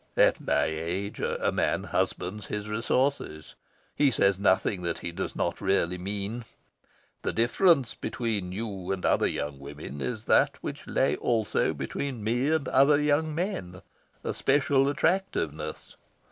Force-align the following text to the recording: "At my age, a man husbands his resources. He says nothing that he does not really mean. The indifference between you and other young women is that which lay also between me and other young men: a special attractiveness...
"At 0.17 0.41
my 0.41 0.63
age, 0.65 1.19
a 1.19 1.51
man 1.51 1.83
husbands 1.83 2.47
his 2.47 2.67
resources. 2.67 3.53
He 3.95 4.09
says 4.09 4.39
nothing 4.39 4.81
that 4.81 4.97
he 4.97 5.11
does 5.11 5.35
not 5.35 5.61
really 5.61 5.99
mean. 5.99 6.43
The 7.21 7.29
indifference 7.29 7.93
between 7.93 8.51
you 8.51 8.91
and 8.91 9.05
other 9.05 9.27
young 9.27 9.59
women 9.59 10.01
is 10.01 10.25
that 10.25 10.57
which 10.63 10.87
lay 10.87 11.15
also 11.17 11.75
between 11.75 12.23
me 12.23 12.49
and 12.49 12.67
other 12.69 12.99
young 12.99 13.35
men: 13.35 13.83
a 14.23 14.33
special 14.33 14.89
attractiveness... 14.89 15.95